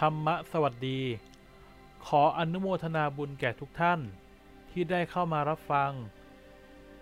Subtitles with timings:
[0.00, 1.00] ธรรมะสวัสดี
[2.06, 4.00] ขออนุโมทนาบุญแก่ทุกท่าน
[4.70, 5.92] ที่ได้เข้ามารับฟัง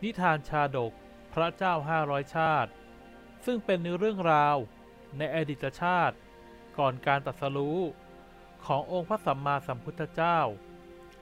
[0.03, 0.93] นิทานชาดก
[1.33, 2.71] พระเจ้าห้าร้อยชาติ
[3.45, 4.57] ซึ่งเป็นเรื่องราว
[5.19, 6.17] ในอดีตชาติ
[6.79, 7.79] ก่อนการตรัสรู้
[8.67, 10.39] ขององค์พระสัมมาสัมพุทธเจ้า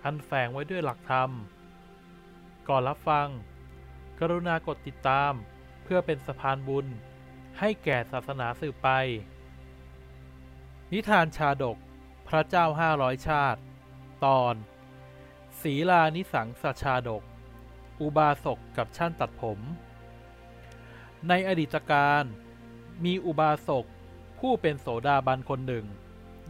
[0.04, 1.30] อันแฝงไว้ด้วยหลักธรรม
[2.68, 3.28] ก่อนรับฟัง
[4.18, 5.32] กรุณากดติดตาม
[5.84, 6.86] เพื่อเป็นสะพานบุญ
[7.58, 8.90] ให้แก่ศาสนาสืบไป
[10.92, 11.76] นิทานชาดก
[12.28, 13.60] พระเจ้าห้าร้อยชาติ
[14.24, 14.54] ตอน
[15.60, 17.22] ศีลานิสังสชาดก
[18.00, 19.58] อุบาสกกับช่างตัดผม
[21.28, 22.24] ในอดีตการ
[23.04, 23.86] มีอุบาสก
[24.38, 25.86] ผู้เป็นโสดาบันคนหนึ่ง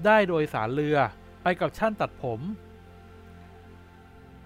[0.05, 0.99] ได้โดยสารเรือ
[1.43, 2.41] ไปกับช่างตัดผม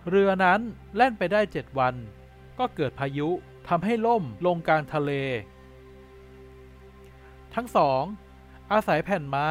[0.08, 0.60] เรือนั้น
[0.96, 1.94] แล่นไปได้เจ็ดวัน
[2.58, 3.28] ก็เกิดพายุ
[3.68, 5.12] ทำให้ล่มลงกลางทะเล
[7.54, 8.02] ทั้งสอง
[8.72, 9.48] อาศัยแผ่นไม้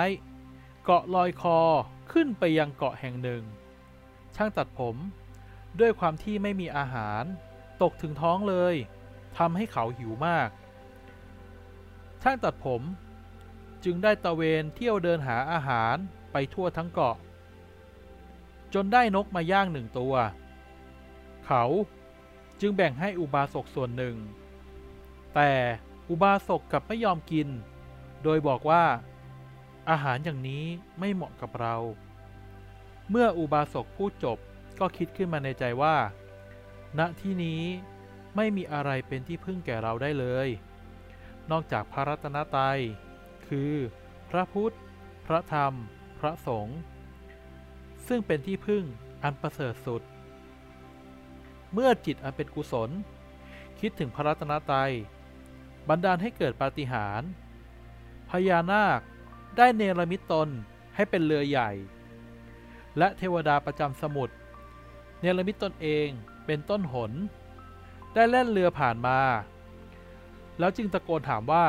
[0.91, 1.59] เกาะลอยคอ
[2.11, 3.43] ขึ้นไปยังเกาะแห่งหนึ่ง
[4.35, 4.95] ช่างตัดผม
[5.79, 7.23] ด้วยความที่ไม่มีอาหาร
[7.81, 8.75] ตกถึงท้องเลย
[9.37, 10.49] ทำให้เขาหิวมาก
[12.21, 12.81] ช่างตัดผม
[13.83, 15.95] จึงได้ตะเวนเที่ยวเดินหาอาหาร
[16.31, 17.17] ไปทั่วทั้งเกาะ
[18.73, 20.15] จนได้นกมาย่างหนึ่งตัว
[21.45, 21.63] เขา
[22.61, 24.15] จึงแบ่งให้อุบาสกส่วนหนึ่ง
[25.35, 25.51] แต่
[26.09, 27.47] อุบาสกกลับไม่ยอมกิน
[28.23, 28.83] โดยบอกว่า
[29.89, 30.65] อาหารอย่างนี้
[30.99, 31.75] ไม่เหมาะกับเรา
[33.09, 34.37] เมื่ออุบาสกพูดจบ
[34.79, 35.97] ก็คิดขึ้นมาในใจว่า
[36.99, 37.61] ณที่นี้
[38.35, 40.47] ไม่มีอะไรเป็นที่พึ่งแก่เราได้เลย
[41.51, 42.79] นอกจากพระรัตนตรัย
[43.47, 43.73] คือ
[44.29, 44.75] พระพุทธ
[45.25, 45.73] พระธรรม
[46.19, 46.79] พระสงฆ์
[48.07, 48.83] ซึ่งเป็นที่พึ่ง
[49.23, 50.01] อันประเสริฐสุด
[51.73, 52.89] เมื่อจิตอันเป็นกุศล
[53.79, 54.91] คิดถึงพระรัตนตรัย
[55.89, 57.29] บันดาลให้เกิดปาฏิหาริย์
[58.29, 59.01] พญานาค
[59.57, 60.49] ได้เนรมิตตน
[60.95, 61.71] ให้เป็นเรือใหญ่
[62.97, 64.35] และเทวดาประจำสมุทร
[65.21, 66.07] เนรมิตตนเอง
[66.45, 67.11] เป็นต้นหน
[68.13, 69.19] ได้แล่นเรือผ่านมา
[70.59, 71.65] แล้วจึงตะโกนถามว่า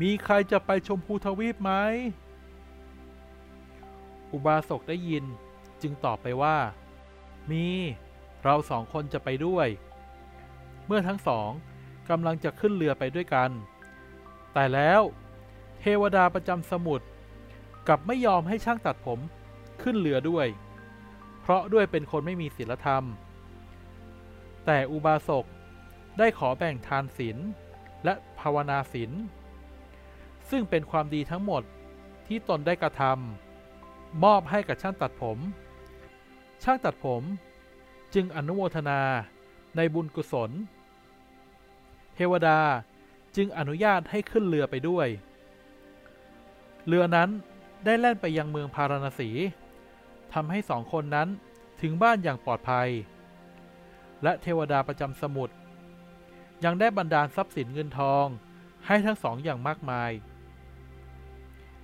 [0.00, 1.72] มีใครจะไปชมพูทวีปไหม
[4.32, 5.24] อุบาสกได้ยิน
[5.82, 6.56] จึงตอบไปว่า
[7.50, 7.66] มี
[8.42, 9.68] เราสองคนจะไปด้วย
[10.86, 11.50] เมื่อทั้งสอง
[12.10, 13.50] กำลังจะขึ้นเรือไปด้วยกัน
[14.54, 15.00] แต่แล้ว
[15.80, 17.06] เทวดาประจำสมุทร
[17.86, 19.20] กลับไม่ยอมให้ช่างตัดผม
[19.82, 20.46] ขึ้นเรือด้วย
[21.40, 23.04] เพราะด้วยเป็นคนไม่มีศีลธรรม
[24.66, 25.44] แต่อุบาสก
[26.18, 27.38] ได้ขอแบ่งทานศีล
[28.04, 29.12] และภาวนาศีล
[30.50, 31.62] ซึ่งเป็นความดีทั้งหมด
[32.26, 35.38] ที่ตนได้กระทำมอบให้กับช่างตัดผม
[36.62, 37.22] ช่างตัดผม
[38.14, 39.00] จึงอนุโมทนา
[39.76, 40.50] ในบุญกุศล
[42.14, 42.58] เทวดา
[43.36, 45.08] จึงอนุญาตให้ขึ้นเรือไปด้วย
[46.86, 47.28] เรือนั้น
[47.84, 49.30] ได้แล่นไปยังเมืองพาราณสี
[50.32, 51.28] ทำให้สองคนนั้น
[51.80, 52.88] ถึงบ้านอย่างปลอดภัย
[54.22, 55.54] และเทวดาประจำสมุทร
[56.64, 58.26] ยังได้บันดาลทรัพย์สินเงินทอง
[58.86, 60.10] ให้ทั้งสองอย่างมากมาย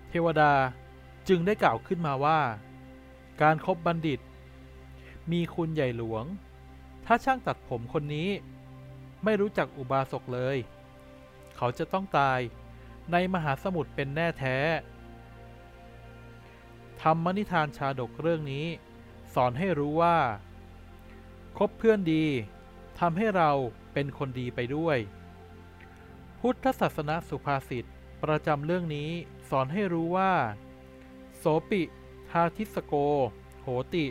[0.08, 0.52] เทวดา
[1.28, 2.40] จึงได้กล่าวขึ้นมาว่า
[3.42, 4.20] การครบบัณฑิต
[5.32, 6.24] มีคุณใหญ่หลวง
[7.06, 8.28] ถ้าช่างตัดผมคนนี้
[9.24, 10.56] ไม่รู้จักอุบาสกเลย
[11.56, 12.40] เขาจะต้องตาย
[13.12, 14.56] ในมหาสมุทรเป็นแน่แท้
[17.02, 18.66] ธรรมนิทานชาดกเรื่องนี้
[19.34, 20.18] สอนให้รู้ว่า
[21.58, 22.24] คบเพื่อนดี
[22.98, 23.50] ทำให้เรา
[23.92, 24.98] เป็นคนดีไปด้วย
[26.40, 27.84] พุทธศาสนาสุภาษิต
[28.22, 29.10] ประจำเรื่องนี้
[29.50, 30.32] สอนให้รู้ว่า
[31.38, 31.82] โสปิ
[32.30, 32.94] ทาทิสโก
[33.62, 34.06] โหติ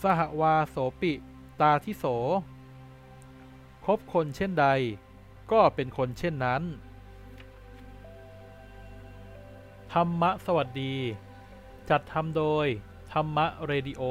[0.00, 1.12] สหวาโสปิ
[1.60, 2.04] ตาทิโส
[3.84, 4.66] คบคนเช่นใด
[5.52, 6.62] ก็เป็นคนเช่นนั้น
[9.92, 10.94] ธรรมะสวัสดี
[11.90, 12.66] จัดทำโดย
[13.12, 14.02] ธรรมะเรดิโอ